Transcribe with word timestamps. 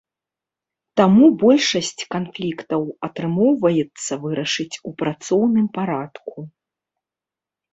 Таму 1.01 1.25
большасць 1.43 2.07
канфліктаў 2.15 2.81
атрымоўваецца 3.09 4.13
вырашыць 4.27 4.79
у 4.93 4.97
працоўным 5.03 5.67
парадку. 5.77 6.37